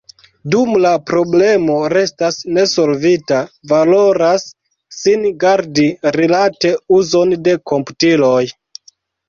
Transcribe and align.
Dum 0.53 0.69
la 0.85 0.93
problemo 1.09 1.75
restas 1.93 2.39
nesolvita, 2.57 3.39
valoras 3.73 4.47
sin 5.03 5.29
gardi 5.45 5.87
rilate 6.19 6.75
uzon 7.01 7.39
de 7.49 7.57
komputiloj. 7.75 8.45